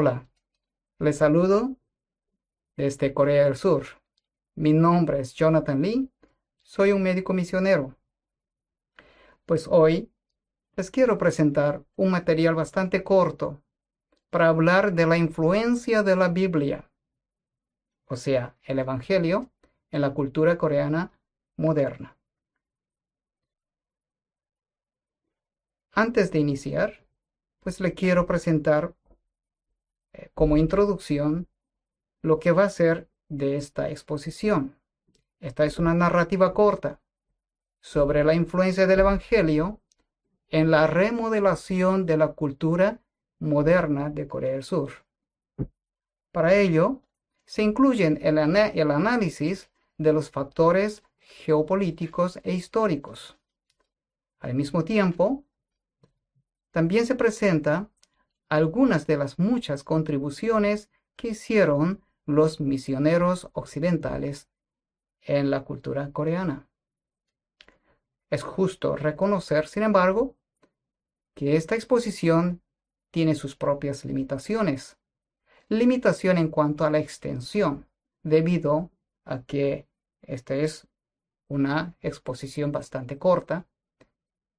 Hola, 0.00 0.30
les 1.00 1.18
saludo 1.18 1.76
desde 2.76 3.12
Corea 3.12 3.46
del 3.46 3.56
Sur. 3.56 3.84
Mi 4.54 4.72
nombre 4.72 5.18
es 5.18 5.34
Jonathan 5.34 5.82
Lee, 5.82 6.08
soy 6.62 6.92
un 6.92 7.02
médico 7.02 7.32
misionero. 7.32 7.96
Pues 9.44 9.66
hoy 9.66 10.08
les 10.76 10.92
quiero 10.92 11.18
presentar 11.18 11.84
un 11.96 12.12
material 12.12 12.54
bastante 12.54 13.02
corto 13.02 13.60
para 14.30 14.46
hablar 14.46 14.92
de 14.92 15.04
la 15.04 15.16
influencia 15.16 16.04
de 16.04 16.14
la 16.14 16.28
Biblia, 16.28 16.88
o 18.06 18.14
sea, 18.14 18.56
el 18.62 18.78
Evangelio, 18.78 19.50
en 19.90 20.02
la 20.02 20.14
cultura 20.14 20.58
coreana 20.58 21.10
moderna. 21.56 22.16
Antes 25.90 26.30
de 26.30 26.38
iniciar, 26.38 27.04
pues 27.58 27.80
le 27.80 27.94
quiero 27.94 28.26
presentar 28.26 28.94
eh, 30.12 30.30
como 30.34 30.56
introducción 30.56 31.48
lo 32.22 32.38
que 32.40 32.52
va 32.52 32.64
a 32.64 32.70
ser 32.70 33.08
de 33.28 33.56
esta 33.56 33.90
exposición. 33.90 34.76
Esta 35.40 35.64
es 35.64 35.78
una 35.78 35.94
narrativa 35.94 36.52
corta 36.52 37.00
sobre 37.80 38.24
la 38.24 38.34
influencia 38.34 38.86
del 38.86 39.00
Evangelio 39.00 39.80
en 40.48 40.70
la 40.70 40.86
remodelación 40.86 42.06
de 42.06 42.16
la 42.16 42.28
cultura 42.28 43.00
moderna 43.38 44.10
de 44.10 44.26
Corea 44.26 44.52
del 44.52 44.64
Sur. 44.64 45.04
Para 46.32 46.54
ello, 46.54 47.02
se 47.44 47.62
incluyen 47.62 48.18
el, 48.22 48.38
el 48.38 48.90
análisis 48.90 49.70
de 49.96 50.12
los 50.12 50.30
factores 50.30 51.02
geopolíticos 51.18 52.40
e 52.42 52.52
históricos. 52.52 53.38
Al 54.40 54.54
mismo 54.54 54.84
tiempo, 54.84 55.44
también 56.70 57.06
se 57.06 57.14
presenta 57.14 57.90
algunas 58.48 59.06
de 59.06 59.16
las 59.16 59.38
muchas 59.38 59.84
contribuciones 59.84 60.90
que 61.16 61.28
hicieron 61.28 62.02
los 62.26 62.60
misioneros 62.60 63.48
occidentales 63.52 64.48
en 65.22 65.50
la 65.50 65.64
cultura 65.64 66.10
coreana. 66.12 66.68
Es 68.30 68.42
justo 68.42 68.96
reconocer, 68.96 69.66
sin 69.66 69.82
embargo, 69.82 70.36
que 71.34 71.56
esta 71.56 71.74
exposición 71.74 72.62
tiene 73.10 73.34
sus 73.34 73.56
propias 73.56 74.04
limitaciones. 74.04 74.98
Limitación 75.68 76.38
en 76.38 76.48
cuanto 76.48 76.84
a 76.84 76.90
la 76.90 76.98
extensión, 76.98 77.86
debido 78.22 78.90
a 79.24 79.42
que 79.42 79.86
esta 80.22 80.54
es 80.54 80.86
una 81.48 81.96
exposición 82.00 82.72
bastante 82.72 83.18
corta 83.18 83.66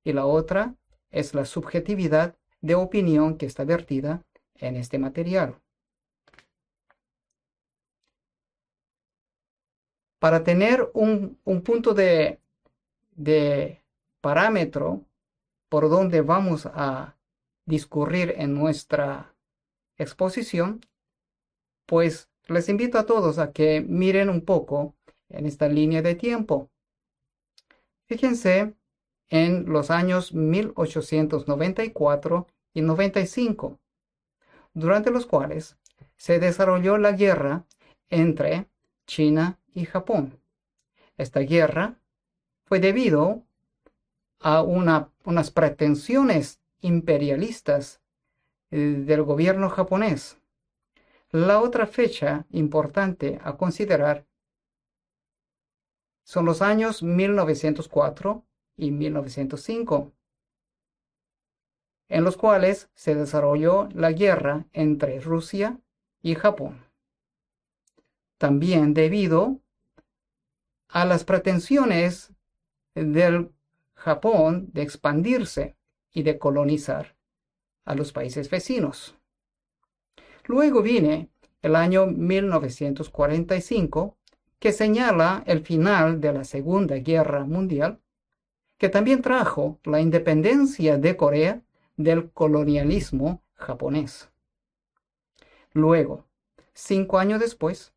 y 0.04 0.14
la 0.14 0.26
otra 0.26 0.76
es 1.12 1.36
la 1.36 1.45
subjetividad 1.45 2.39
de 2.62 2.76
opinión 2.76 3.38
que 3.38 3.46
está 3.46 3.64
vertida 3.64 4.24
en 4.56 4.76
este 4.76 5.00
material. 5.00 5.60
Para 10.20 10.44
tener 10.44 10.90
un, 10.94 11.38
punto 11.64 11.94
de, 11.94 12.40
de 13.12 13.82
parámetro 14.22 15.06
por 15.70 15.90
donde 15.90 16.22
vamos 16.22 16.66
a 16.66 17.16
discurrir 17.66 18.34
en 18.38 18.54
nuestra 18.54 19.34
exposición, 19.98 20.82
pues 21.86 22.30
les 22.48 22.68
invito 22.68 22.98
a 22.98 23.06
todos 23.06 23.40
a 23.40 23.54
que 23.54 23.82
miren 23.82 24.30
un 24.30 24.42
poco 24.42 24.96
en 25.30 25.46
esta 25.46 25.70
línea 25.70 26.02
de 26.02 26.16
tiempo. 26.16 26.70
Fíjense 28.08 28.73
en 29.30 29.67
los 29.67 29.92
años 29.92 30.33
1894 30.33 32.48
y 32.74 32.82
95, 32.82 33.80
durante 34.74 35.12
los 35.12 35.26
cuales 35.26 35.78
se 36.16 36.40
desarrolló 36.40 36.98
la 36.98 37.14
guerra 37.14 37.66
entre 38.10 38.70
China 39.06 39.60
y 39.74 39.86
Japón. 39.86 40.40
Esta 41.18 41.42
guerra 41.42 42.00
fue 42.66 42.80
debido 42.80 43.44
a 44.40 44.62
unas 44.62 45.52
pretensiones 45.52 46.62
imperialistas 46.82 48.02
eh, 48.72 48.78
del 48.78 49.24
gobierno 49.24 49.70
japonés. 49.70 50.38
La 51.32 51.60
otra 51.62 51.86
fecha 51.86 52.46
importante 52.52 53.40
a 53.44 53.58
considerar 53.58 54.26
son 56.24 56.46
los 56.46 56.62
años 56.62 57.04
1904 57.04 58.46
y 58.78 58.92
1905, 58.92 60.14
en 62.09 62.23
los 62.23 62.37
cuales 62.37 62.89
se 62.95 63.15
desarrolló 63.15 63.87
la 63.93 64.11
guerra 64.11 64.65
entre 64.73 65.20
Rusia 65.20 65.80
y 66.21 66.36
Japón. 66.36 66.83
También 68.37 68.93
debido 68.93 69.59
a 70.89 71.05
las 71.05 71.23
pretensiones 71.23 72.33
del 72.95 73.52
Japón 73.93 74.70
de 74.73 74.81
expandirse 74.81 75.77
y 76.11 76.23
de 76.23 76.39
colonizar 76.39 77.15
a 77.86 77.95
los 77.95 78.11
países 78.11 78.49
vecinos. 78.49 79.15
Luego 80.45 80.81
viene 80.81 81.30
el 81.61 81.76
año 81.76 82.08
1945, 82.08 84.17
que 84.58 84.71
señala 84.71 85.43
el 85.45 85.61
final 85.61 86.20
de 86.20 86.33
la 86.33 86.43
Segunda 86.43 86.95
Guerra 86.95 87.45
Mundial 87.45 87.99
que 88.80 88.89
también 88.89 89.21
trajo 89.21 89.77
la 89.83 89.99
independencia 89.99 90.97
de 90.97 91.17
Corea 91.17 91.61
del 91.99 92.32
colonialismo 92.32 93.43
japonés. 93.55 94.32
Luego, 95.73 96.26
cinco 96.73 97.20
años 97.20 97.42
después, 97.42 97.93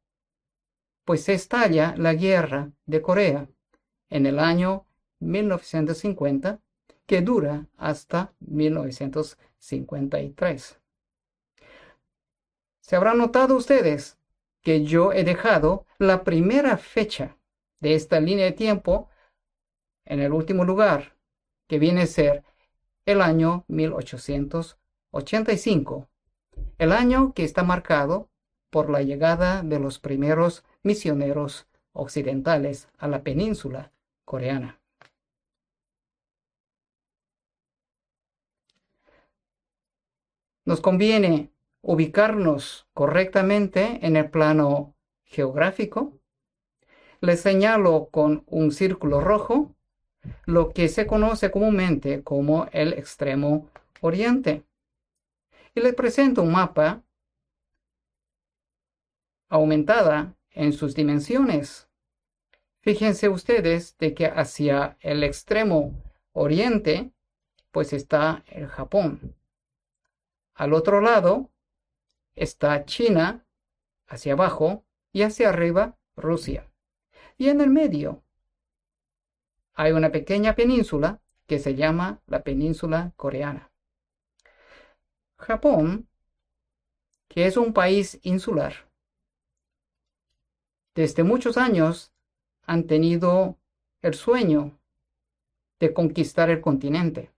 pues 1.05 1.29
estalla 1.29 1.95
la 1.97 2.15
guerra 2.15 2.73
de 2.85 3.01
Corea 3.01 3.49
en 4.11 4.27
el 4.27 4.41
año 4.41 4.87
1950, 5.21 6.59
que 7.07 7.21
dura 7.21 7.69
hasta 7.77 8.35
1953. 8.41 10.81
Se 12.81 12.97
habrán 12.97 13.19
notado 13.19 13.55
ustedes 13.55 14.19
que 14.63 14.83
yo 14.83 15.13
he 15.13 15.23
dejado 15.23 15.87
la 15.99 16.25
primera 16.25 16.77
fecha 16.77 17.39
de 17.79 17.95
esta 17.95 18.19
línea 18.19 18.47
de 18.47 18.53
tiempo 18.53 19.09
en 20.05 20.19
el 20.19 20.33
último 20.33 20.65
lugar, 20.65 21.17
que 21.69 21.79
viene 21.79 22.03
a 22.03 22.07
ser 22.07 22.43
el 23.07 23.21
año 23.21 23.65
1885, 23.69 26.09
el 26.79 26.93
año 26.93 27.33
que 27.35 27.45
está 27.45 27.63
marcado 27.65 28.31
por 28.71 28.89
la 28.91 29.03
llegada 29.03 29.63
de 29.63 29.79
los 29.81 29.99
primeros 29.99 30.65
misioneros 30.83 31.67
occidentales 31.93 32.89
a 32.99 33.09
la 33.09 33.23
península 33.23 33.93
coreana. 34.25 34.81
Nos 40.65 40.81
conviene 40.81 41.51
ubicarnos 41.81 42.87
correctamente 42.95 44.07
en 44.07 44.15
el 44.17 44.31
plano 44.31 44.95
geográfico. 45.25 46.21
Les 47.21 47.41
señalo 47.41 48.11
con 48.11 48.45
un 48.47 48.71
círculo 48.71 49.21
rojo 49.21 49.75
lo 50.45 50.73
que 50.73 50.89
se 50.89 51.07
conoce 51.07 51.51
comúnmente 51.51 52.23
como 52.23 52.67
el 52.73 52.93
extremo 52.93 53.69
oriente. 54.01 54.65
Y 55.75 55.81
les 55.81 55.95
presento 55.95 56.43
un 56.43 56.53
mapa 56.53 57.03
aumentada 59.49 60.35
en 60.51 60.73
sus 60.73 60.95
dimensiones. 60.95 61.89
Fíjense 62.81 63.29
ustedes 63.29 63.97
de 63.99 64.15
que 64.15 64.27
hacia 64.27 64.97
el 65.01 65.23
extremo 65.23 65.95
oriente, 66.33 67.13
pues 67.71 67.93
está 67.93 68.43
el 68.47 68.67
Japón. 68.67 69.35
Al 70.55 70.75
otro 70.75 71.01
lado 71.01 71.51
está 72.35 72.85
China, 72.85 73.45
hacia 74.07 74.35
abajo, 74.35 74.85
y 75.13 75.23
hacia 75.23 75.51
arriba 75.51 75.97
Rusia. 76.17 76.71
Y 77.37 77.49
en 77.49 77.61
el 77.61 77.71
medio 77.71 78.23
hay 79.75 79.93
una 79.93 80.11
pequeña 80.11 80.55
península 80.55 81.21
que 81.47 81.59
se 81.59 81.75
llama 81.75 82.21
la 82.27 82.43
península 82.43 83.13
coreana. 83.17 83.71
Japón, 85.37 86.09
que 87.29 87.47
es 87.47 87.57
un 87.57 87.73
país 87.73 88.19
insular, 88.23 88.89
desde 90.95 91.25
muchos 91.25 91.57
años 91.57 92.13
han 92.67 92.87
tenido 92.87 93.57
el 94.03 94.15
sueño 94.15 94.79
de 95.81 95.95
conquistar 95.95 96.51
el 96.51 96.61
continente. 96.61 97.31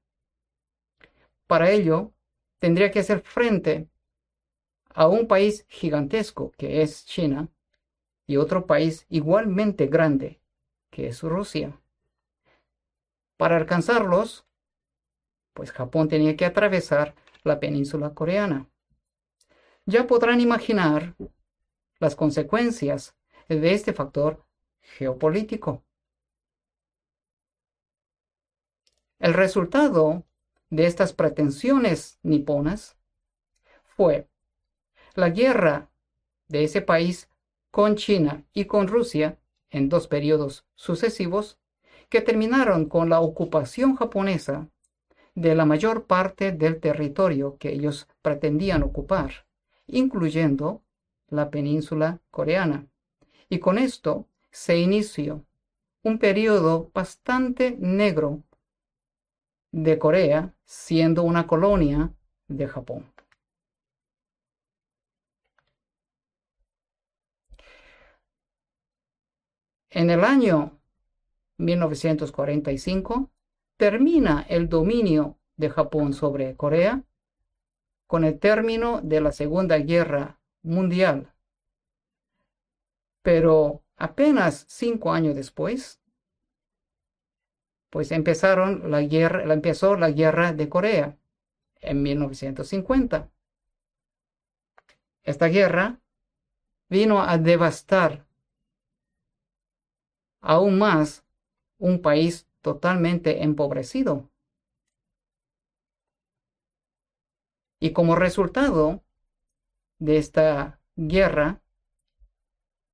Para 1.46 1.70
ello, 1.70 2.12
tendría 2.58 2.90
que 2.90 3.00
hacer 3.00 3.20
frente 3.20 3.88
a 4.88 5.06
un 5.06 5.28
país 5.28 5.64
gigantesco 5.68 6.52
que 6.56 6.82
es 6.82 7.04
China 7.06 7.48
y 8.26 8.36
otro 8.36 8.66
país 8.66 9.06
igualmente 9.08 9.86
grande 9.86 10.40
que 10.90 11.08
es 11.08 11.22
Rusia. 11.22 11.80
Para 13.36 13.56
alcanzarlos, 13.56 14.46
pues 15.52 15.72
Japón 15.72 16.08
tenía 16.08 16.36
que 16.36 16.44
atravesar 16.44 17.14
la 17.42 17.60
península 17.60 18.14
coreana. 18.14 18.68
Ya 19.86 20.06
podrán 20.06 20.40
imaginar 20.40 21.14
las 21.98 22.16
consecuencias 22.16 23.16
de 23.48 23.72
este 23.72 23.92
factor 23.92 24.44
geopolítico. 24.80 25.84
El 29.18 29.34
resultado 29.34 30.24
de 30.70 30.86
estas 30.86 31.12
pretensiones 31.12 32.18
niponas 32.22 32.96
fue 33.84 34.28
la 35.14 35.30
guerra 35.30 35.90
de 36.48 36.64
ese 36.64 36.82
país 36.82 37.30
con 37.70 37.96
China 37.96 38.44
y 38.52 38.66
con 38.66 38.88
Rusia 38.88 39.38
en 39.70 39.88
dos 39.88 40.08
periodos 40.08 40.66
sucesivos 40.74 41.58
que 42.08 42.20
terminaron 42.20 42.86
con 42.86 43.08
la 43.08 43.20
ocupación 43.20 43.96
japonesa 43.96 44.68
de 45.34 45.54
la 45.54 45.64
mayor 45.64 46.06
parte 46.06 46.52
del 46.52 46.80
territorio 46.80 47.56
que 47.58 47.72
ellos 47.72 48.08
pretendían 48.22 48.82
ocupar, 48.82 49.46
incluyendo 49.86 50.82
la 51.28 51.50
península 51.50 52.20
coreana. 52.30 52.86
Y 53.48 53.58
con 53.58 53.78
esto 53.78 54.28
se 54.50 54.78
inició 54.78 55.44
un 56.02 56.18
periodo 56.18 56.90
bastante 56.94 57.76
negro 57.78 58.42
de 59.72 59.98
Corea 59.98 60.54
siendo 60.64 61.24
una 61.24 61.46
colonia 61.46 62.12
de 62.46 62.68
Japón. 62.68 63.12
En 69.90 70.10
el 70.10 70.24
año 70.24 70.78
1945 71.64 73.30
termina 73.76 74.44
el 74.48 74.68
dominio 74.68 75.38
de 75.56 75.70
Japón 75.70 76.12
sobre 76.12 76.56
Corea 76.56 77.04
con 78.06 78.24
el 78.24 78.38
término 78.38 79.00
de 79.02 79.20
la 79.20 79.32
Segunda 79.32 79.78
Guerra 79.78 80.40
Mundial. 80.62 81.32
Pero 83.22 83.82
apenas 83.96 84.66
cinco 84.68 85.12
años 85.12 85.34
después, 85.34 86.00
pues 87.90 88.12
empezaron 88.12 88.90
la 88.90 89.02
guerra, 89.02 89.52
empezó 89.52 89.96
la 89.96 90.10
guerra 90.10 90.52
de 90.52 90.68
Corea 90.68 91.16
en 91.80 92.02
1950. 92.02 93.30
Esta 95.22 95.46
guerra 95.46 96.00
vino 96.88 97.22
a 97.22 97.38
devastar 97.38 98.26
aún 100.40 100.78
más 100.78 101.23
un 101.84 102.00
país 102.00 102.48
totalmente 102.62 103.42
empobrecido. 103.42 104.30
Y 107.78 107.92
como 107.92 108.16
resultado 108.16 109.04
de 109.98 110.16
esta 110.16 110.80
guerra 110.96 111.60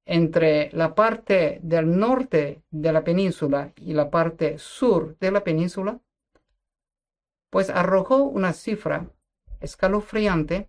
entre 0.07 0.73
la 0.73 0.97
parte 0.97 1.61
del 1.63 1.97
norte 1.97 2.65
de 2.73 2.93
la 2.93 3.05
península 3.05 3.73
y 3.77 3.93
la 3.93 4.11
parte 4.11 4.59
sur 4.59 5.17
de 5.21 5.31
la 5.31 5.45
península, 5.45 6.01
pues 7.49 7.71
arrojó 7.71 8.25
una 8.25 8.53
cifra 8.53 9.09
escalofriante 9.61 10.69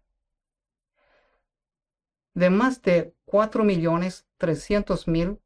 de 2.35 2.51
más 2.51 2.83
de 2.83 3.15
4.300.000 3.25 5.39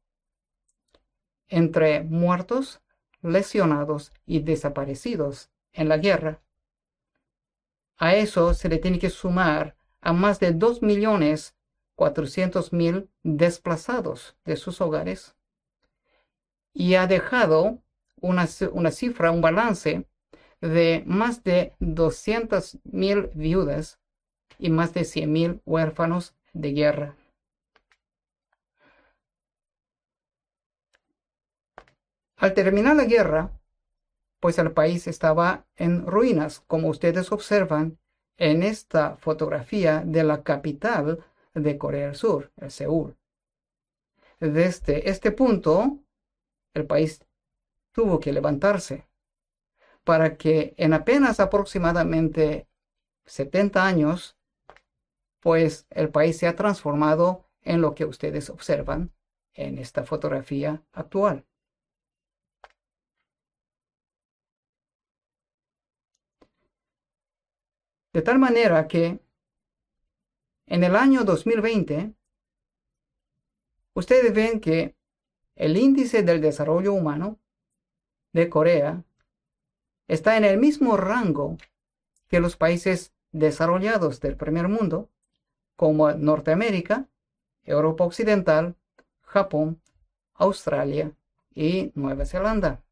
entre 1.48 2.02
muertos, 2.02 2.80
lesionados 3.22 4.12
y 4.26 4.40
desaparecidos 4.40 5.50
en 5.72 5.88
la 5.88 5.96
guerra. 5.98 6.40
A 7.96 8.14
eso 8.14 8.54
se 8.54 8.68
le 8.68 8.78
tiene 8.78 8.98
que 8.98 9.10
sumar 9.10 9.76
a 10.00 10.12
más 10.12 10.40
de 10.40 10.52
2.400.000 10.54 13.08
desplazados 13.22 14.36
de 14.44 14.56
sus 14.56 14.80
hogares 14.80 15.36
y 16.72 16.94
ha 16.94 17.06
dejado 17.06 17.82
una, 18.20 18.48
una 18.72 18.90
cifra, 18.90 19.30
un 19.30 19.40
balance 19.40 20.04
de 20.60 21.04
más 21.06 21.42
de 21.42 21.74
200.000 21.80 23.30
viudas 23.34 23.98
y 24.58 24.70
más 24.70 24.94
de 24.94 25.02
100.000 25.02 25.60
huérfanos 25.64 26.34
de 26.52 26.72
guerra. 26.72 27.16
Al 32.36 32.52
terminar 32.52 32.96
la 32.96 33.04
guerra, 33.04 33.50
pues 34.40 34.58
el 34.58 34.72
país 34.72 35.06
estaba 35.06 35.66
en 35.76 36.06
ruinas, 36.06 36.60
como 36.60 36.88
ustedes 36.88 37.32
observan 37.32 37.98
en 38.36 38.62
esta 38.62 39.16
fotografía 39.16 40.02
de 40.04 40.22
la 40.22 40.42
capital 40.42 41.24
de 41.54 41.78
Corea 41.78 42.06
del 42.06 42.16
Sur, 42.16 42.52
el 42.56 42.70
Seúl. 42.70 43.16
Desde 44.38 45.08
este 45.08 45.32
punto, 45.32 45.98
el 46.74 46.86
país 46.86 47.24
tuvo 47.92 48.20
que 48.20 48.32
levantarse 48.32 49.08
para 50.04 50.36
que 50.36 50.74
en 50.76 50.92
apenas 50.92 51.40
aproximadamente 51.40 52.68
70 53.24 53.84
años, 53.84 54.36
pues 55.40 55.86
el 55.90 56.10
país 56.10 56.36
se 56.36 56.46
ha 56.46 56.54
transformado 56.54 57.46
en 57.62 57.80
lo 57.80 57.94
que 57.94 58.04
ustedes 58.04 58.50
observan 58.50 59.12
en 59.54 59.78
esta 59.78 60.04
fotografía 60.04 60.82
actual. 60.92 61.46
De 68.16 68.22
tal 68.22 68.38
manera 68.38 68.88
que 68.88 69.20
en 70.66 70.84
el 70.84 70.96
año 70.96 71.22
2020, 71.24 72.14
ustedes 73.92 74.32
ven 74.32 74.58
que 74.58 74.96
el 75.54 75.76
índice 75.76 76.22
del 76.22 76.40
desarrollo 76.40 76.94
humano 76.94 77.38
de 78.32 78.48
Corea 78.48 79.04
está 80.08 80.38
en 80.38 80.44
el 80.44 80.56
mismo 80.56 80.96
rango 80.96 81.58
que 82.28 82.40
los 82.40 82.56
países 82.56 83.12
desarrollados 83.32 84.18
del 84.20 84.38
primer 84.38 84.68
mundo, 84.68 85.10
como 85.76 86.10
Norteamérica, 86.12 87.10
Europa 87.64 88.04
Occidental, 88.04 88.76
Japón, 89.20 89.82
Australia 90.32 91.12
y 91.54 91.92
Nueva 91.94 92.24
Zelanda. 92.24 92.82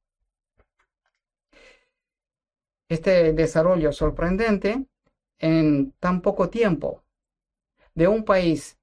Este 2.91 3.33
desarrollo 3.33 3.91
sorprendente 3.91 4.87
en 5.45 5.93
tan 6.01 6.23
poco 6.23 6.49
tiempo 6.49 7.05
de 7.95 8.09
un 8.09 8.25
país 8.25 8.79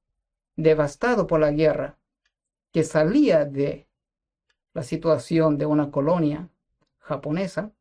devastado 0.56 1.25
por 1.25 1.39
la 1.39 1.50
guerra 1.50 1.98
que 2.72 2.84
salía 2.84 3.46
de 3.46 3.88
la 4.75 4.84
situación 4.84 5.58
de 5.58 5.65
una 5.65 5.89
colonia 5.89 6.50
japonesa 7.00 7.74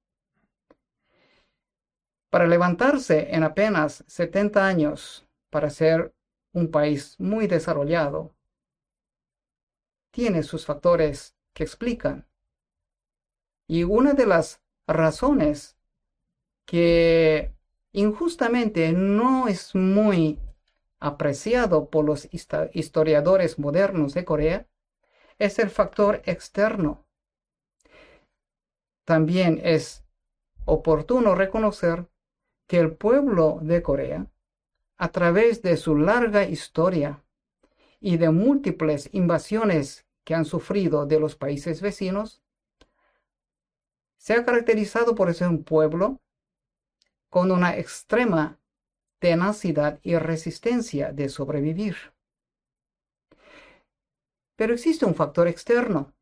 para 2.31 2.47
levantarse 2.47 3.35
en 3.35 3.43
apenas 3.43 4.03
70 4.07 4.67
años 4.67 5.27
para 5.51 5.69
ser 5.69 6.15
un 6.55 6.71
país 6.71 7.17
muy 7.21 7.47
desarrollado, 7.49 8.35
tiene 10.11 10.43
sus 10.43 10.65
factores 10.65 11.37
que 11.53 11.65
explican. 11.65 12.27
Y 13.69 13.85
una 13.85 14.15
de 14.15 14.25
las 14.25 14.63
razones 14.87 15.77
que 16.65 17.53
injustamente 17.93 18.93
no 18.93 19.49
es 19.49 19.75
muy 19.75 20.39
apreciado 20.99 21.89
por 21.91 22.05
los 22.05 22.29
historiadores 22.73 23.59
modernos 23.59 24.15
de 24.15 24.25
Corea 24.25 24.67
es 25.39 25.59
el 25.59 25.71
factor 25.71 26.23
externo. 26.27 27.07
También 29.05 29.61
es 29.65 30.05
oportuno 30.67 31.35
reconocer 31.35 32.07
que 32.67 32.79
el 32.79 32.93
pueblo 32.93 33.59
de 33.63 33.83
Corea, 33.83 34.27
a 34.97 35.09
través 35.09 35.63
de 35.63 35.77
su 35.77 35.97
larga 35.97 36.45
historia 36.45 37.25
y 37.99 38.19
de 38.19 38.31
múltiples 38.31 39.09
invasiones 39.13 40.07
que 40.25 40.35
han 40.35 40.45
sufrido 40.45 41.07
de 41.07 41.19
los 41.19 41.35
países 41.35 41.81
vecinos, 41.81 42.43
se 44.19 44.35
ha 44.35 44.45
caracterizado 44.45 45.15
por 45.15 45.33
ser 45.35 45.49
un 45.49 45.65
pueblo 45.65 46.21
con 47.31 47.51
una 47.51 47.77
extrema 47.77 48.59
tenacidad 49.19 50.01
y 50.03 50.17
resistencia 50.17 51.13
de 51.13 51.29
sobrevivir. 51.29 51.97
Pero 54.57 54.75
existe 54.75 55.07
un 55.07 55.15
factor 55.15 55.49
externo, 55.49 56.13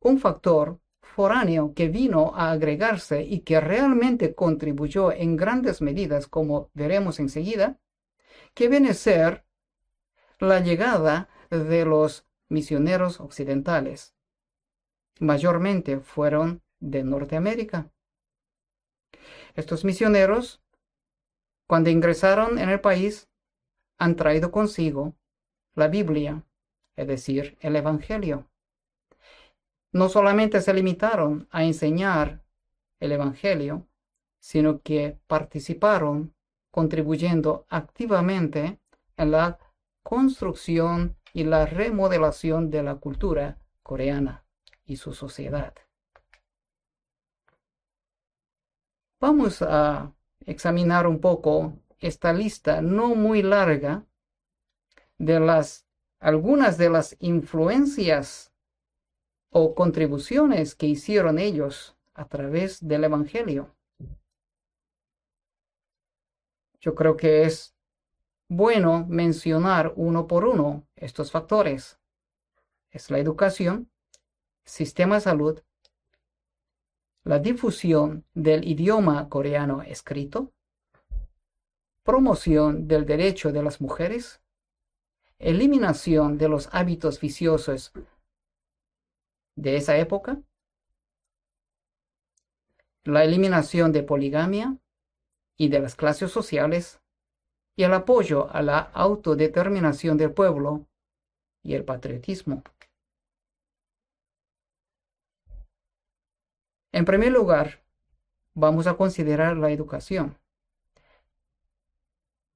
un 0.00 0.18
factor 0.18 0.80
foráneo 1.00 1.72
que 1.74 1.88
vino 1.88 2.32
a 2.34 2.50
agregarse 2.50 3.22
y 3.22 3.40
que 3.40 3.60
realmente 3.60 4.34
contribuyó 4.34 5.12
en 5.12 5.36
grandes 5.36 5.80
medidas, 5.80 6.26
como 6.26 6.70
veremos 6.74 7.18
enseguida, 7.20 7.78
que 8.54 8.68
viene 8.68 8.90
a 8.90 8.94
ser 8.94 9.44
la 10.38 10.60
llegada 10.60 11.28
de 11.50 11.84
los 11.84 12.26
misioneros 12.48 13.20
occidentales. 13.20 14.14
Mayormente 15.18 16.00
fueron 16.00 16.62
de 16.80 17.04
Norteamérica. 17.04 17.90
Estos 19.54 19.84
misioneros, 19.84 20.60
cuando 21.66 21.90
ingresaron 21.90 22.58
en 22.58 22.68
el 22.68 22.80
país, 22.80 23.28
han 23.98 24.16
traído 24.16 24.50
consigo 24.50 25.14
la 25.74 25.88
Biblia, 25.88 26.44
es 26.96 27.06
decir, 27.06 27.56
el 27.60 27.76
Evangelio. 27.76 28.48
No 29.92 30.08
solamente 30.08 30.60
se 30.60 30.72
limitaron 30.72 31.48
a 31.50 31.64
enseñar 31.64 32.42
el 33.00 33.12
Evangelio, 33.12 33.86
sino 34.38 34.80
que 34.80 35.18
participaron 35.26 36.34
contribuyendo 36.70 37.66
activamente 37.68 38.80
en 39.16 39.30
la 39.32 39.58
construcción 40.02 41.16
y 41.32 41.44
la 41.44 41.66
remodelación 41.66 42.70
de 42.70 42.82
la 42.82 42.96
cultura 42.96 43.58
coreana 43.82 44.44
y 44.84 44.96
su 44.96 45.12
sociedad. 45.12 45.74
Vamos 49.20 49.60
a 49.60 50.14
examinar 50.46 51.06
un 51.06 51.20
poco 51.20 51.74
esta 51.98 52.32
lista 52.32 52.80
no 52.80 53.14
muy 53.14 53.42
larga 53.42 54.06
de 55.18 55.38
las 55.38 55.86
algunas 56.20 56.78
de 56.78 56.88
las 56.88 57.16
influencias 57.20 58.54
o 59.50 59.74
contribuciones 59.74 60.74
que 60.74 60.86
hicieron 60.86 61.38
ellos 61.38 61.98
a 62.14 62.28
través 62.28 62.86
del 62.86 63.04
Evangelio. 63.04 63.74
Yo 66.80 66.94
creo 66.94 67.18
que 67.18 67.42
es 67.44 67.74
bueno 68.48 69.06
mencionar 69.06 69.92
uno 69.96 70.26
por 70.26 70.46
uno 70.46 70.86
estos 70.96 71.30
factores. 71.30 71.98
Es 72.90 73.10
la 73.10 73.18
educación, 73.18 73.90
sistema 74.64 75.16
de 75.16 75.20
salud, 75.20 75.62
la 77.24 77.38
difusión 77.38 78.24
del 78.34 78.66
idioma 78.66 79.28
coreano 79.28 79.82
escrito, 79.82 80.52
promoción 82.02 82.88
del 82.88 83.04
derecho 83.04 83.52
de 83.52 83.62
las 83.62 83.80
mujeres, 83.80 84.40
eliminación 85.38 86.38
de 86.38 86.48
los 86.48 86.68
hábitos 86.72 87.20
viciosos 87.20 87.92
de 89.56 89.76
esa 89.76 89.96
época, 89.98 90.40
la 93.04 93.24
eliminación 93.24 93.92
de 93.92 94.02
poligamia 94.02 94.76
y 95.56 95.68
de 95.68 95.80
las 95.80 95.94
clases 95.94 96.30
sociales 96.30 97.00
y 97.76 97.84
el 97.84 97.92
apoyo 97.94 98.50
a 98.50 98.62
la 98.62 98.78
autodeterminación 98.78 100.16
del 100.16 100.32
pueblo 100.32 100.86
y 101.62 101.74
el 101.74 101.84
patriotismo. 101.84 102.62
En 106.92 107.04
primer 107.04 107.32
lugar, 107.32 107.84
vamos 108.54 108.86
a 108.86 108.94
considerar 108.94 109.56
la 109.56 109.70
educación. 109.70 110.38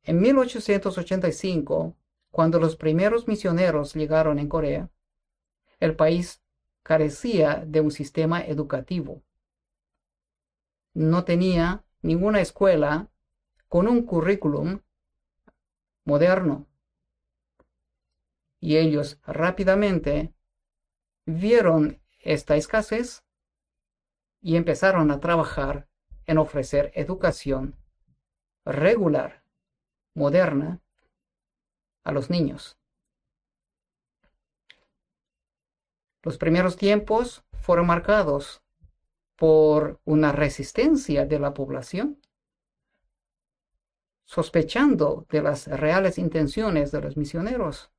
En 0.02 0.20
1885, 0.20 1.96
cuando 2.30 2.58
los 2.58 2.76
primeros 2.76 3.28
misioneros 3.28 3.94
llegaron 3.94 4.38
en 4.38 4.48
Corea, 4.48 4.90
el 5.80 5.96
país 5.96 6.42
carecía 6.82 7.64
de 7.66 7.80
un 7.80 7.90
sistema 7.90 8.44
educativo. 8.44 9.22
No 10.92 11.24
tenía 11.24 11.84
ninguna 12.02 12.40
escuela 12.40 13.08
con 13.68 13.88
un 13.88 14.02
currículum 14.02 14.80
moderno. 16.04 16.66
Y 18.60 18.76
ellos 18.76 19.18
rápidamente 19.26 20.34
vieron 21.24 22.00
esta 22.20 22.56
escasez 22.56 23.23
y 24.44 24.56
empezaron 24.56 25.10
a 25.10 25.20
trabajar 25.20 25.88
en 26.26 26.36
ofrecer 26.36 26.92
educación 26.94 27.76
regular, 28.66 29.42
moderna, 30.14 30.82
a 32.04 32.12
los 32.12 32.28
niños. 32.28 32.76
Los 36.22 36.36
primeros 36.36 36.76
tiempos 36.76 37.42
fueron 37.54 37.86
marcados 37.86 38.62
por 39.34 40.02
una 40.04 40.30
resistencia 40.30 41.24
de 41.24 41.38
la 41.38 41.54
población, 41.54 42.20
sospechando 44.26 45.26
de 45.30 45.40
las 45.40 45.68
reales 45.68 46.18
intenciones 46.18 46.92
de 46.92 47.00
los 47.00 47.16
misioneros. 47.16 47.90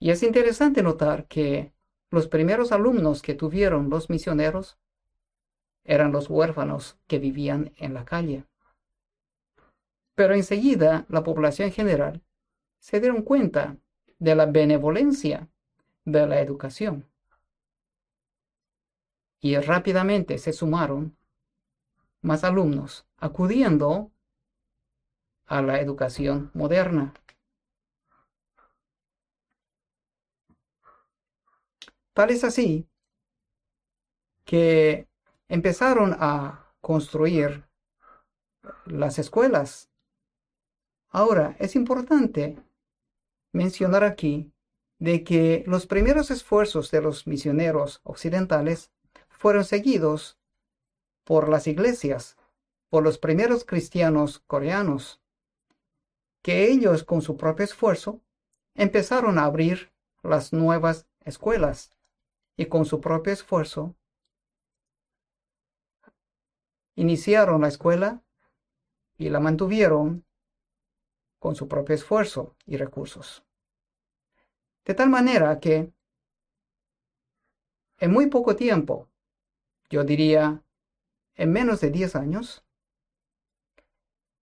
Y 0.00 0.10
es 0.10 0.24
interesante 0.24 0.82
notar 0.82 1.28
que 1.28 1.75
los 2.10 2.28
primeros 2.28 2.72
alumnos 2.72 3.22
que 3.22 3.34
tuvieron 3.34 3.90
los 3.90 4.10
misioneros 4.10 4.78
eran 5.84 6.12
los 6.12 6.28
huérfanos 6.30 6.98
que 7.06 7.18
vivían 7.18 7.72
en 7.76 7.94
la 7.94 8.04
calle. 8.04 8.44
Pero 10.14 10.34
enseguida 10.34 11.06
la 11.08 11.22
población 11.22 11.70
general 11.70 12.22
se 12.78 13.00
dieron 13.00 13.22
cuenta 13.22 13.76
de 14.18 14.34
la 14.34 14.46
benevolencia 14.46 15.48
de 16.04 16.26
la 16.26 16.40
educación. 16.40 17.06
Y 19.40 19.56
rápidamente 19.58 20.38
se 20.38 20.52
sumaron 20.52 21.16
más 22.22 22.44
alumnos 22.44 23.06
acudiendo 23.18 24.10
a 25.46 25.62
la 25.62 25.80
educación 25.80 26.50
moderna. 26.54 27.14
Tal 32.16 32.30
es 32.30 32.44
así 32.44 32.88
que 34.46 35.06
empezaron 35.48 36.16
a 36.18 36.72
construir 36.80 37.68
las 38.86 39.18
escuelas. 39.18 39.90
Ahora, 41.10 41.56
es 41.58 41.76
importante 41.76 42.56
mencionar 43.52 44.02
aquí 44.02 44.50
de 44.98 45.24
que 45.24 45.62
los 45.66 45.86
primeros 45.86 46.30
esfuerzos 46.30 46.90
de 46.90 47.02
los 47.02 47.26
misioneros 47.26 48.00
occidentales 48.02 48.90
fueron 49.28 49.66
seguidos 49.66 50.38
por 51.22 51.50
las 51.50 51.66
iglesias, 51.66 52.38
por 52.88 53.04
los 53.04 53.18
primeros 53.18 53.66
cristianos 53.66 54.38
coreanos, 54.46 55.20
que 56.40 56.64
ellos 56.70 57.04
con 57.04 57.20
su 57.20 57.36
propio 57.36 57.66
esfuerzo 57.66 58.22
empezaron 58.74 59.38
a 59.38 59.44
abrir 59.44 59.92
las 60.22 60.54
nuevas 60.54 61.06
escuelas 61.20 61.95
y 62.56 62.66
con 62.66 62.84
su 62.84 63.00
propio 63.00 63.32
esfuerzo 63.32 63.94
iniciaron 66.94 67.60
la 67.60 67.68
escuela 67.68 68.22
y 69.18 69.28
la 69.28 69.40
mantuvieron 69.40 70.24
con 71.38 71.54
su 71.54 71.68
propio 71.68 71.94
esfuerzo 71.94 72.56
y 72.64 72.76
recursos. 72.76 73.44
De 74.84 74.94
tal 74.94 75.10
manera 75.10 75.60
que 75.60 75.92
en 77.98 78.12
muy 78.12 78.26
poco 78.28 78.56
tiempo, 78.56 79.08
yo 79.88 80.04
diría 80.04 80.62
en 81.34 81.52
menos 81.52 81.80
de 81.80 81.90
10 81.90 82.16
años, 82.16 82.64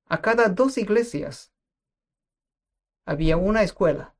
a 0.06 0.20
cada 0.20 0.48
dos 0.48 0.78
iglesias 0.78 1.52
había 3.04 3.36
una 3.36 3.62
escuela 3.62 4.14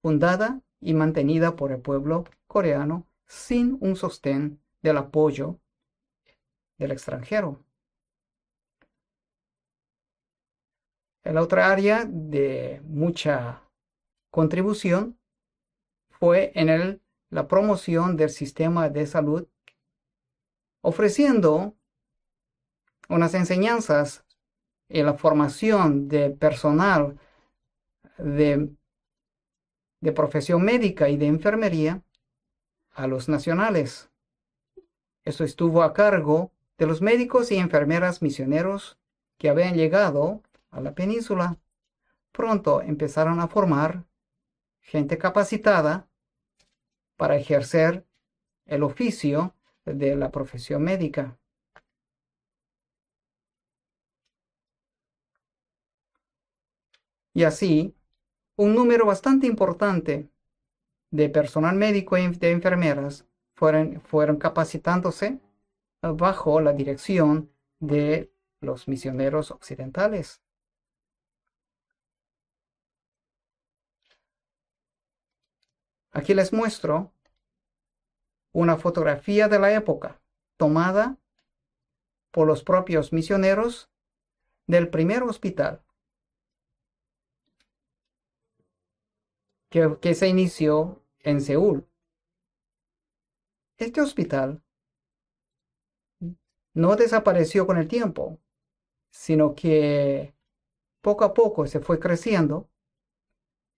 fundada 0.00 0.62
y 0.82 0.92
mantenida 0.94 1.56
por 1.56 1.72
el 1.72 1.80
pueblo 1.80 2.24
coreano 2.46 3.06
sin 3.26 3.78
un 3.80 3.96
sostén 3.96 4.60
del 4.82 4.98
apoyo 4.98 5.58
del 6.76 6.90
extranjero. 6.90 7.64
La 11.22 11.40
otra 11.40 11.70
área 11.70 12.04
de 12.04 12.82
mucha 12.84 13.62
contribución 14.30 15.18
fue 16.10 16.50
en 16.56 16.68
el, 16.68 17.00
la 17.30 17.46
promoción 17.46 18.16
del 18.16 18.30
sistema 18.30 18.88
de 18.88 19.06
salud, 19.06 19.46
ofreciendo 20.80 21.76
unas 23.08 23.34
enseñanzas 23.34 24.24
y 24.88 25.02
la 25.02 25.14
formación 25.14 26.08
de 26.08 26.30
personal 26.30 27.18
de 28.18 28.74
de 30.02 30.12
profesión 30.12 30.62
médica 30.62 31.08
y 31.08 31.16
de 31.16 31.26
enfermería 31.26 32.02
a 32.90 33.06
los 33.06 33.28
nacionales. 33.28 34.10
Eso 35.24 35.44
estuvo 35.44 35.82
a 35.82 35.94
cargo 35.94 36.50
de 36.76 36.86
los 36.86 37.00
médicos 37.00 37.52
y 37.52 37.56
enfermeras 37.56 38.20
misioneros 38.20 38.98
que 39.38 39.48
habían 39.48 39.74
llegado 39.74 40.42
a 40.70 40.80
la 40.80 40.94
península. 40.94 41.56
Pronto 42.32 42.82
empezaron 42.82 43.38
a 43.40 43.46
formar 43.46 44.04
gente 44.80 45.16
capacitada 45.18 46.08
para 47.16 47.36
ejercer 47.36 48.04
el 48.66 48.82
oficio 48.82 49.54
de 49.84 50.16
la 50.16 50.32
profesión 50.32 50.82
médica. 50.82 51.38
Y 57.34 57.44
así, 57.44 57.94
un 58.62 58.76
número 58.76 59.04
bastante 59.04 59.48
importante 59.48 60.30
de 61.10 61.28
personal 61.28 61.74
médico 61.74 62.16
y 62.16 62.28
de 62.28 62.52
enfermeras 62.52 63.26
fueron, 63.54 64.00
fueron 64.02 64.36
capacitándose 64.36 65.40
bajo 66.00 66.60
la 66.60 66.72
dirección 66.72 67.52
de 67.80 68.32
los 68.60 68.86
misioneros 68.86 69.50
occidentales. 69.50 70.40
Aquí 76.12 76.32
les 76.32 76.52
muestro 76.52 77.12
una 78.52 78.76
fotografía 78.76 79.48
de 79.48 79.58
la 79.58 79.72
época 79.74 80.20
tomada 80.56 81.18
por 82.30 82.46
los 82.46 82.62
propios 82.62 83.12
misioneros 83.12 83.90
del 84.68 84.88
primer 84.88 85.24
hospital 85.24 85.82
que, 89.72 90.14
se 90.14 90.28
inició 90.28 91.02
en 91.20 91.40
Seúl. 91.40 91.88
Este 93.78 94.02
hospital 94.02 94.62
no 96.74 96.94
desapareció 96.96 97.66
con 97.66 97.78
el 97.78 97.88
tiempo, 97.88 98.38
sino 99.10 99.54
que 99.54 100.34
poco 101.00 101.24
a 101.24 101.32
poco 101.32 101.66
se 101.66 101.80
fue 101.80 101.98
creciendo, 101.98 102.68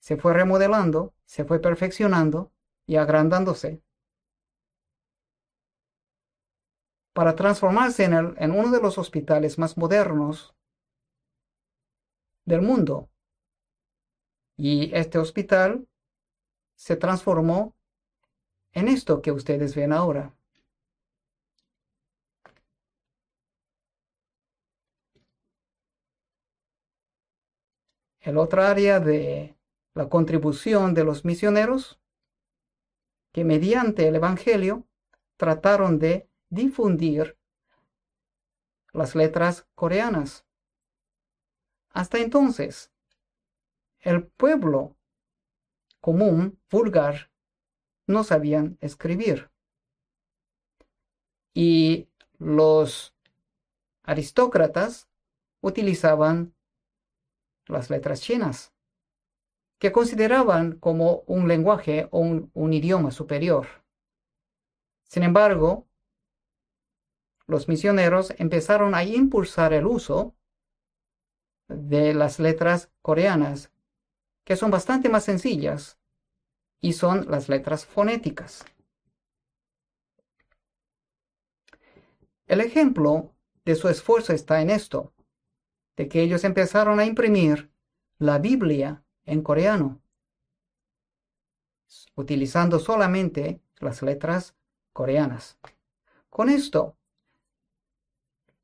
se 0.01 0.17
fue 0.17 0.35
remodelando, 0.35 1.15
se 1.25 1.45
fue 1.45 1.61
perfeccionando 1.61 2.53
y 2.87 2.97
agrandándose 2.97 3.81
para 7.13 7.37
transformarse 7.37 8.05
en, 8.05 8.35
en 8.37 8.51
uno 8.51 8.73
de 8.73 8.81
los 8.81 8.99
hospitales 8.99 9.59
más 9.59 9.79
modernos 9.79 10.57
del 12.45 12.63
mundo. 12.63 13.09
Y 14.57 14.95
este 14.95 15.19
hospital 15.19 15.89
se 16.77 16.97
transformó 16.97 17.75
en 18.73 18.89
esto 18.89 19.23
que 19.23 19.33
ustedes 19.33 19.75
ven 19.75 19.93
ahora. 19.93 20.35
El 28.21 28.39
otro 28.39 28.63
área 28.63 29.01
de 29.01 29.55
la 29.93 30.09
contribución 30.09 30.95
de 30.95 31.05
los 31.05 31.25
misioneros, 31.25 32.01
que 33.33 33.45
mediante 33.45 34.09
el 34.09 34.17
Evangelio 34.17 34.87
trataron 35.37 35.99
de 35.99 36.29
difundir 36.49 37.37
las 38.93 39.15
letras 39.15 39.67
coreanas. 39.75 40.47
Hasta 41.91 42.19
entonces, 42.19 42.94
el 44.05 44.27
pueblo 44.27 44.97
común, 46.01 46.61
vulgar, 46.71 47.31
no 48.07 48.23
sabían 48.23 48.77
escribir. 48.81 49.51
Y 51.55 52.09
los 52.39 53.15
aristócratas 54.03 55.09
utilizaban 55.63 56.55
las 57.67 57.89
letras 57.89 58.21
chinas, 58.21 58.75
que 59.79 59.91
consideraban 59.93 60.79
como 60.79 61.21
un 61.27 61.49
lenguaje 61.49 62.09
o 62.11 62.21
un, 62.21 62.51
un 62.53 62.73
idioma 62.75 63.11
superior. 63.11 63.67
Sin 65.05 65.23
embargo, 65.23 65.89
los 67.47 67.69
misioneros 67.69 68.35
empezaron 68.37 68.95
a 68.95 69.05
impulsar 69.05 69.73
el 69.73 69.87
uso 69.87 70.35
de 71.69 72.13
las 72.13 72.39
letras 72.39 72.91
coreanas, 73.01 73.74
que 74.45 74.57
son 74.57 74.71
bastante 74.71 75.09
más 75.09 75.25
sencillas, 75.25 75.99
y 76.81 76.93
son 76.93 77.31
las 77.31 77.49
letras 77.49 77.87
fonéticas. 77.87 78.65
El 82.47 82.61
ejemplo 82.61 83.35
de 83.65 83.75
su 83.75 83.89
esfuerzo 83.89 84.35
está 84.35 84.61
en 84.61 84.69
esto, 84.69 85.15
de 85.97 86.09
que 86.09 86.21
ellos 86.21 86.45
empezaron 86.45 87.01
a 87.01 87.07
imprimir 87.07 87.71
la 88.19 88.39
Biblia 88.39 89.03
en 89.25 89.43
coreano, 89.43 90.03
utilizando 92.15 92.79
solamente 92.79 93.63
las 93.79 94.03
letras 94.03 94.55
coreanas. 94.93 95.59
Con 96.29 96.51
esto, 96.51 96.99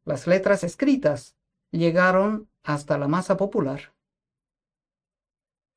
las 0.04 0.26
letras 0.26 0.62
escritas 0.62 1.36
llegaron 1.70 2.50
hasta 2.62 2.98
la 2.98 3.08
masa 3.08 3.38
popular 3.38 3.94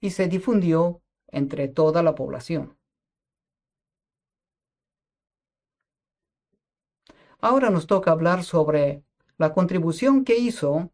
y 0.03 0.09
se 0.09 0.27
difundió 0.27 1.01
entre 1.27 1.69
toda 1.69 2.03
la 2.03 2.13
población. 2.13 2.77
Ahora 7.39 7.69
nos 7.69 7.87
toca 7.87 8.11
hablar 8.11 8.43
sobre 8.43 9.05
la 9.37 9.53
contribución 9.53 10.25
que 10.25 10.35
hizo 10.35 10.91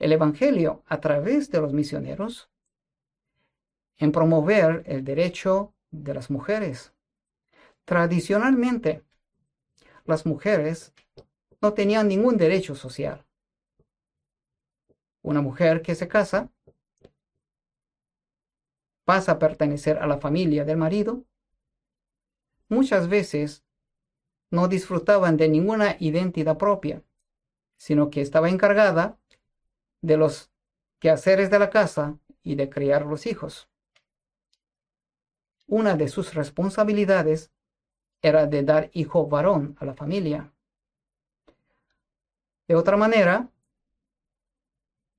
el 0.00 0.12
Evangelio 0.12 0.82
a 0.86 1.00
través 1.00 1.52
de 1.52 1.60
los 1.60 1.72
misioneros 1.72 2.50
en 3.96 4.10
promover 4.10 4.82
el 4.86 5.04
derecho 5.04 5.72
de 5.92 6.12
las 6.12 6.32
mujeres. 6.32 6.92
Tradicionalmente, 7.84 9.04
las 10.04 10.26
mujeres 10.26 10.92
no 11.60 11.74
tenían 11.74 12.08
ningún 12.08 12.36
derecho 12.36 12.74
social. 12.74 13.24
Una 15.22 15.42
mujer 15.42 15.82
que 15.82 15.94
se 15.94 16.08
casa 16.08 16.50
pasa 19.10 19.32
a 19.32 19.38
pertenecer 19.40 19.98
a 19.98 20.06
la 20.06 20.18
familia 20.18 20.64
del 20.64 20.76
marido. 20.76 21.24
Muchas 22.68 23.08
veces 23.08 23.64
no 24.52 24.68
disfrutaban 24.68 25.36
de 25.36 25.48
ninguna 25.48 25.96
identidad 25.98 26.56
propia, 26.56 27.02
sino 27.76 28.08
que 28.08 28.20
estaba 28.20 28.48
encargada 28.48 29.18
de 30.00 30.16
los 30.16 30.52
quehaceres 31.00 31.50
de 31.50 31.58
la 31.58 31.70
casa 31.70 32.20
y 32.44 32.54
de 32.54 32.70
criar 32.70 33.04
los 33.04 33.26
hijos. 33.26 33.68
Una 35.66 35.96
de 35.96 36.06
sus 36.06 36.34
responsabilidades 36.34 37.50
era 38.22 38.46
de 38.46 38.62
dar 38.62 38.90
hijo 38.92 39.26
varón 39.26 39.74
a 39.80 39.86
la 39.86 39.94
familia. 39.94 40.52
De 42.68 42.76
otra 42.76 42.96
manera, 42.96 43.50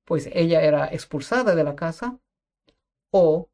pues 0.06 0.30
ella 0.32 0.62
era 0.62 0.88
expulsada 0.88 1.56
de 1.56 1.64
la 1.66 1.76
casa 1.76 2.18
o 3.10 3.51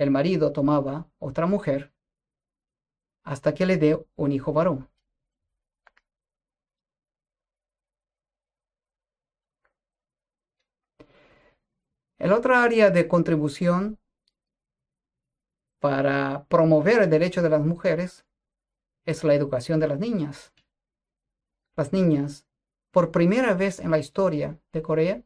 el 0.00 0.10
marido 0.10 0.50
tomaba 0.50 1.10
otra 1.18 1.44
mujer 1.44 1.92
hasta 3.22 3.52
que 3.52 3.66
le 3.66 3.76
dé 3.76 4.02
un 4.16 4.32
hijo 4.32 4.50
varón. 4.50 4.88
El 12.16 12.32
otro 12.32 12.56
área 12.56 12.88
de 12.88 13.06
contribución 13.06 13.98
para 15.80 16.46
promover 16.48 17.02
el 17.02 17.10
derecho 17.10 17.42
de 17.42 17.50
las 17.50 17.62
mujeres 17.62 18.24
es 19.04 19.22
la 19.22 19.34
educación 19.34 19.80
de 19.80 19.88
las 19.88 19.98
niñas. 19.98 20.54
Las 21.76 21.92
niñas, 21.92 22.46
por 22.90 23.10
primera 23.10 23.52
vez 23.52 23.80
en 23.80 23.90
la 23.90 23.98
historia 23.98 24.58
de 24.72 24.80
Corea, 24.80 25.22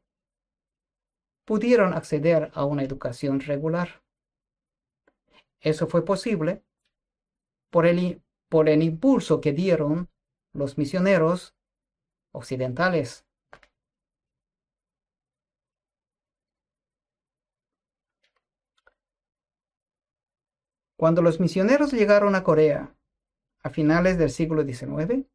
pudieron 1.45 1.95
acceder 1.95 2.51
a 2.55 2.65
una 2.65 2.83
educación 2.83 3.39
regular. 3.39 4.04
Eso 5.65 5.87
fue 5.87 6.05
posible 6.05 6.63
por 7.71 7.87
el, 7.87 8.23
por 8.51 8.69
el 8.69 8.83
impulso 8.83 9.41
que 9.41 9.53
dieron 9.53 10.11
los 10.53 10.77
misioneros 10.77 11.57
occidentales. 12.33 13.25
Cuando 20.97 21.23
los 21.23 21.41
misioneros 21.41 21.93
llegaron 21.93 22.35
a 22.35 22.45
Corea 22.45 22.95
a 23.63 23.71
finales 23.71 24.19
del 24.19 24.31
siglo 24.31 24.65
XIX, 24.65 25.27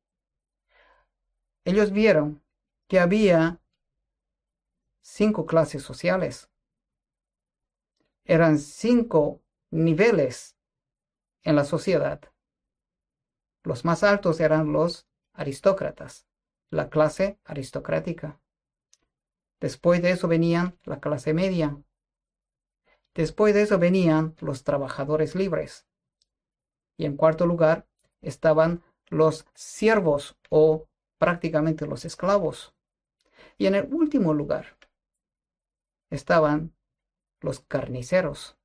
ellos 1.66 1.92
vieron 1.92 2.44
que 2.88 3.00
había 3.00 3.60
cinco 5.02 5.48
clases 5.48 5.82
sociales. 5.82 6.52
Eran 8.26 8.60
cinco 8.60 9.42
niveles 9.72 10.56
en 11.44 11.56
la 11.56 11.66
sociedad. 11.66 12.22
Los 13.64 13.86
más 13.86 14.04
altos 14.04 14.40
eran 14.40 14.72
los 14.72 15.08
aristócratas, 15.34 16.28
la 16.70 16.90
clase 16.90 17.40
aristocrática. 17.44 18.40
Después 19.60 20.02
de 20.02 20.12
eso 20.12 20.28
venían 20.28 20.78
la 20.84 21.00
clase 21.00 21.34
media, 21.34 21.78
Después 23.16 23.54
de 23.54 23.64
eso 23.64 23.80
venían 23.80 24.36
los 24.40 24.64
trabajadores 24.64 25.36
libres. 25.36 25.88
Y 26.98 27.06
en 27.06 27.18
cuarto 27.18 27.46
lugar 27.46 27.88
estaban 28.22 28.84
los 29.08 29.46
siervos 29.56 30.38
o 30.50 30.88
prácticamente 31.18 31.86
los 31.86 32.06
esclavos. 32.06 32.74
Y 33.58 33.66
en 33.66 33.76
el 33.76 33.94
último 33.94 34.34
lugar 34.34 34.78
estaban 36.10 36.76
los 37.42 37.62
carniceros. 37.62 38.59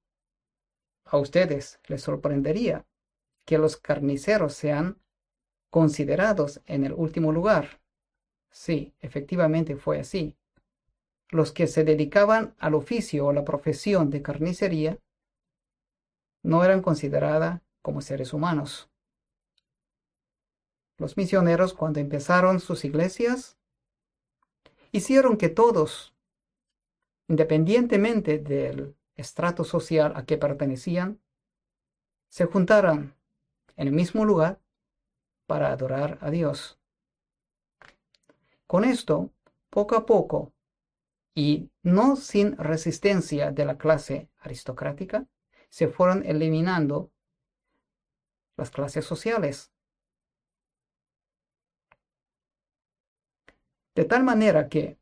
A 1.04 1.18
ustedes 1.18 1.80
les 1.86 2.02
sorprendería 2.02 2.86
que 3.44 3.58
los 3.58 3.76
carniceros 3.76 4.54
sean 4.54 4.98
considerados 5.70 6.62
en 6.66 6.84
el 6.84 6.92
último 6.92 7.32
lugar. 7.32 7.80
Sí, 8.50 8.94
efectivamente 9.00 9.76
fue 9.76 10.00
así 10.00 10.36
los 11.34 11.50
que 11.50 11.66
se 11.66 11.82
dedicaban 11.82 12.54
al 12.58 12.74
oficio 12.74 13.26
o 13.26 13.32
la 13.32 13.44
profesión 13.44 14.08
de 14.08 14.22
carnicería 14.22 15.00
no 16.44 16.62
eran 16.62 16.80
consideradas 16.80 17.60
como 17.82 18.02
seres 18.02 18.32
humanos. 18.32 18.88
Los 20.96 21.16
misioneros, 21.16 21.74
cuando 21.74 21.98
empezaron 21.98 22.60
sus 22.60 22.84
iglesias, 22.84 23.56
hicieron 24.92 25.36
que 25.36 25.48
todos, 25.48 26.14
independientemente 27.26 28.38
del 28.38 28.94
estrato 29.16 29.64
social 29.64 30.12
a 30.16 30.24
que 30.24 30.38
pertenecían, 30.38 31.20
se 32.28 32.46
juntaran 32.46 33.14
en 33.76 33.88
el 33.88 33.94
mismo 33.94 34.24
lugar 34.24 34.60
para 35.46 35.70
adorar 35.70 36.18
a 36.20 36.30
Dios. 36.30 36.78
Con 38.66 38.84
esto, 38.84 39.30
poco 39.70 39.96
a 39.96 40.06
poco, 40.06 40.52
y 41.34 41.70
no 41.82 42.16
sin 42.16 42.56
resistencia 42.56 43.50
de 43.50 43.64
la 43.64 43.76
clase 43.76 44.30
aristocrática, 44.38 45.26
se 45.68 45.88
fueron 45.88 46.24
eliminando 46.24 47.10
las 48.56 48.70
clases 48.70 49.04
sociales. 49.04 49.72
De 53.94 54.04
tal 54.04 54.22
manera 54.22 54.68
que 54.68 54.98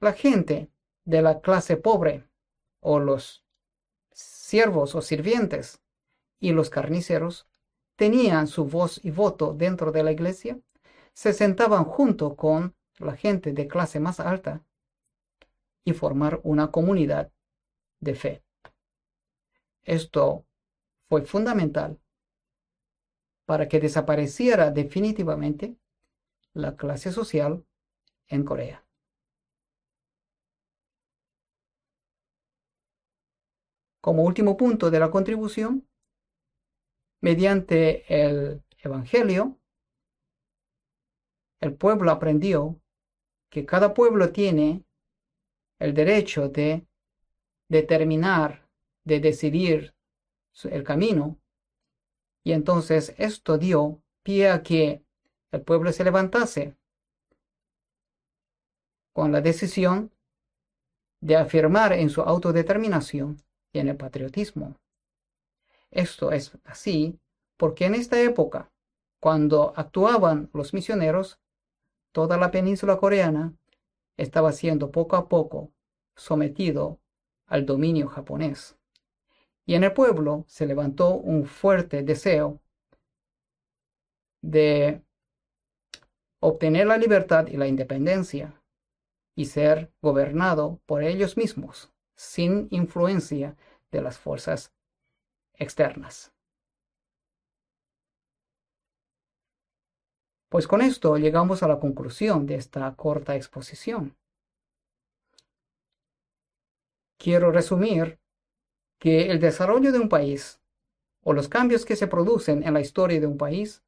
la 0.00 0.12
gente 0.12 0.70
de 1.04 1.22
la 1.22 1.40
clase 1.40 1.76
pobre 1.76 2.25
o 2.88 3.00
los 3.00 3.44
siervos 4.12 4.94
o 4.94 5.02
sirvientes 5.02 5.82
y 6.38 6.52
los 6.52 6.70
carniceros 6.70 7.48
tenían 7.96 8.46
su 8.46 8.64
voz 8.64 9.04
y 9.04 9.10
voto 9.10 9.54
dentro 9.54 9.90
de 9.90 10.04
la 10.04 10.12
iglesia, 10.12 10.60
se 11.12 11.32
sentaban 11.32 11.82
junto 11.84 12.36
con 12.36 12.76
la 12.98 13.16
gente 13.16 13.52
de 13.52 13.66
clase 13.66 13.98
más 13.98 14.20
alta 14.20 14.64
y 15.84 15.94
formar 15.94 16.40
una 16.44 16.70
comunidad 16.70 17.32
de 17.98 18.14
fe. 18.14 18.44
Esto 19.82 20.46
fue 21.08 21.22
fundamental 21.22 21.98
para 23.46 23.66
que 23.66 23.80
desapareciera 23.80 24.70
definitivamente 24.70 25.76
la 26.52 26.76
clase 26.76 27.10
social 27.10 27.64
en 28.28 28.44
Corea. 28.44 28.85
Como 34.06 34.22
último 34.22 34.56
punto 34.56 34.88
de 34.88 35.00
la 35.00 35.10
contribución, 35.10 35.84
mediante 37.20 38.04
el 38.06 38.62
Evangelio, 38.78 39.58
el 41.60 41.74
pueblo 41.74 42.12
aprendió 42.12 42.80
que 43.50 43.66
cada 43.66 43.94
pueblo 43.94 44.30
tiene 44.30 44.84
el 45.80 45.92
derecho 45.92 46.48
de 46.48 46.86
determinar, 47.68 48.70
de 49.04 49.18
decidir 49.18 49.96
el 50.70 50.84
camino. 50.84 51.40
Y 52.44 52.52
entonces 52.52 53.12
esto 53.18 53.58
dio 53.58 54.04
pie 54.22 54.50
a 54.50 54.62
que 54.62 55.04
el 55.50 55.62
pueblo 55.62 55.90
se 55.90 56.04
levantase 56.04 56.76
con 59.12 59.32
la 59.32 59.40
decisión 59.40 60.12
de 61.20 61.34
afirmar 61.34 61.92
en 61.92 62.08
su 62.08 62.20
autodeterminación 62.20 63.42
en 63.78 63.88
el 63.88 63.96
patriotismo. 63.96 64.76
Esto 65.90 66.32
es 66.32 66.58
así 66.64 67.18
porque 67.56 67.86
en 67.86 67.94
esta 67.94 68.20
época, 68.20 68.70
cuando 69.20 69.72
actuaban 69.76 70.50
los 70.52 70.74
misioneros, 70.74 71.38
toda 72.12 72.36
la 72.36 72.50
península 72.50 72.98
coreana 72.98 73.54
estaba 74.16 74.52
siendo 74.52 74.90
poco 74.90 75.16
a 75.16 75.28
poco 75.28 75.72
sometido 76.14 77.00
al 77.46 77.66
dominio 77.66 78.08
japonés. 78.08 78.76
Y 79.64 79.74
en 79.74 79.84
el 79.84 79.92
pueblo 79.92 80.44
se 80.46 80.66
levantó 80.66 81.14
un 81.14 81.46
fuerte 81.46 82.02
deseo 82.02 82.60
de 84.40 85.02
obtener 86.40 86.86
la 86.86 86.98
libertad 86.98 87.48
y 87.48 87.56
la 87.56 87.66
independencia 87.66 88.62
y 89.34 89.46
ser 89.46 89.92
gobernado 90.00 90.80
por 90.86 91.02
ellos 91.02 91.36
mismos, 91.36 91.92
sin 92.16 92.68
influencia 92.70 93.56
de 93.92 94.02
las 94.02 94.18
fuerzas 94.18 94.72
externas. 95.54 96.32
Pues 100.48 100.66
con 100.66 100.80
esto 100.80 101.16
llegamos 101.18 101.62
a 101.62 101.68
la 101.68 101.78
conclusión 101.78 102.46
de 102.46 102.54
esta 102.54 102.94
corta 102.94 103.36
exposición. 103.36 104.16
Quiero 107.18 107.50
resumir 107.50 108.18
que 108.98 109.30
el 109.30 109.40
desarrollo 109.40 109.92
de 109.92 109.98
un 109.98 110.08
país 110.08 110.60
o 111.22 111.32
los 111.32 111.48
cambios 111.48 111.84
que 111.84 111.96
se 111.96 112.06
producen 112.06 112.62
en 112.62 112.74
la 112.74 112.80
historia 112.80 113.20
de 113.20 113.26
un 113.26 113.36
país 113.36 113.82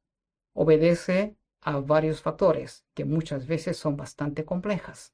obedece 0.53 1.37
a 1.61 1.79
varios 1.79 2.21
factores 2.21 2.85
que 2.93 3.05
muchas 3.05 3.47
veces 3.47 3.77
son 3.77 3.95
bastante 3.97 4.45
complejas. 4.45 5.13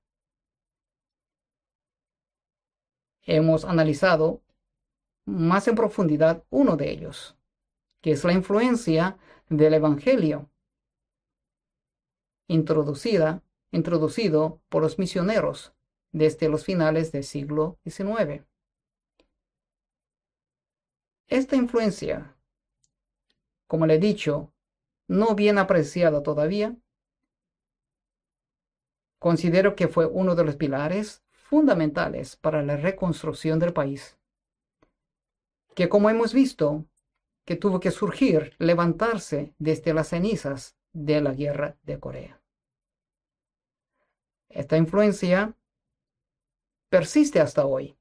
Hemos 3.26 3.66
analizado 3.66 4.42
más 5.26 5.68
en 5.68 5.76
profundidad 5.76 6.44
uno 6.52 6.78
de 6.78 6.92
ellos, 6.92 7.36
que 8.02 8.12
es 8.12 8.24
la 8.24 8.34
influencia 8.34 9.18
del 9.50 9.74
Evangelio, 9.74 10.50
introducida, 12.48 13.44
introducido 13.72 14.62
por 14.70 14.84
los 14.84 15.00
misioneros 15.00 15.74
desde 16.12 16.50
los 16.50 16.64
finales 16.64 17.12
del 17.12 17.24
siglo 17.24 17.80
XIX. 17.84 18.46
Esta 21.28 21.56
influencia, 21.56 22.38
como 23.68 23.88
le 23.88 23.96
he 23.96 24.00
dicho, 24.00 24.54
no 25.08 25.34
bien 25.34 25.58
apreciada 25.58 26.22
todavía, 26.22 26.78
considero 29.18 29.76
que 29.76 29.88
fue 29.88 30.06
uno 30.06 30.36
de 30.36 30.44
los 30.44 30.56
pilares 30.56 31.25
fundamentales 31.50 32.36
para 32.36 32.64
la 32.64 32.76
reconstrucción 32.76 33.60
del 33.60 33.72
país 33.72 34.18
que 35.76 35.90
como 35.90 36.10
hemos 36.10 36.34
visto, 36.34 36.86
que 37.46 37.58
tuvo 37.58 37.80
que 37.80 37.92
surgir, 37.92 38.56
levantarse 38.58 39.54
desde 39.60 39.94
las 39.94 40.08
cenizas 40.08 40.76
de 40.94 41.22
la 41.22 41.34
guerra 41.34 41.78
de 41.84 42.00
Corea. 42.00 42.42
Esta 44.50 44.78
influencia 44.78 45.54
persiste 46.90 47.42
hasta 47.42 47.66
hoy, 47.66 47.98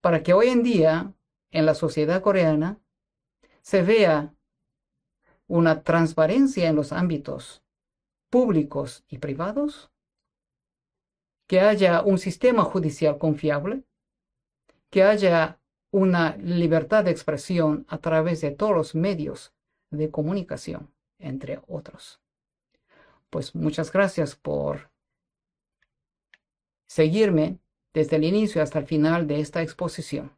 para 0.00 0.22
que 0.22 0.34
hoy 0.34 0.48
en 0.48 0.64
día 0.64 1.14
en 1.52 1.64
la 1.64 1.74
sociedad 1.74 2.20
coreana 2.20 2.80
se 3.62 3.82
vea 3.82 4.34
una 5.46 5.84
transparencia 5.84 6.68
en 6.68 6.74
los 6.74 6.92
ámbitos 6.92 7.62
públicos 8.30 9.04
y 9.08 9.18
privados, 9.18 9.92
que 11.46 11.60
haya 11.60 12.02
un 12.02 12.18
sistema 12.18 12.64
judicial 12.64 13.18
confiable, 13.18 13.82
que 14.90 15.02
haya 15.02 15.58
una 15.90 16.36
libertad 16.36 17.04
de 17.04 17.10
expresión 17.10 17.86
a 17.88 17.98
través 17.98 18.40
de 18.40 18.50
todos 18.50 18.74
los 18.74 18.94
medios 18.94 19.52
de 19.90 20.10
comunicación, 20.10 20.92
entre 21.18 21.60
otros. 21.68 22.20
Pues 23.30 23.54
muchas 23.54 23.92
gracias 23.92 24.34
por 24.34 24.90
seguirme 26.86 27.58
desde 27.92 28.16
el 28.16 28.24
inicio 28.24 28.62
hasta 28.62 28.78
el 28.78 28.86
final 28.86 29.26
de 29.26 29.40
esta 29.40 29.62
exposición. 29.62 30.36